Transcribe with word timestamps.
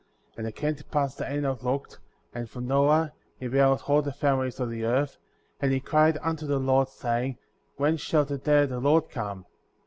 * 0.01 0.21
45. 0.33 0.37
And 0.39 0.47
it 0.47 0.55
came 0.55 0.75
to 0.77 0.83
pass 0.85 1.13
that 1.13 1.31
Enoch 1.31 1.63
looked; 1.63 1.99
and 2.33 2.49
from 2.49 2.65
Noah, 2.65 3.13
he 3.37 3.47
beheld 3.47 3.83
all 3.85 4.01
the 4.01 4.11
families 4.11 4.59
of 4.59 4.71
the 4.71 4.83
earth; 4.83 5.17
and 5.59 5.71
he 5.71 5.79
cried 5.79 6.17
unto 6.23 6.47
the 6.47 6.57
Lord, 6.57 6.89
saying: 6.89 7.37
When 7.75 7.97
shall 7.97 8.25
the 8.25 8.39
day 8.39 8.63
of 8.63 8.69
the 8.69 8.79
Lord 8.79 9.11
come? 9.11 9.45